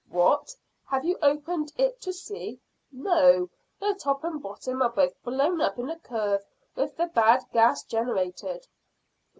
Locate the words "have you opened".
0.87-1.73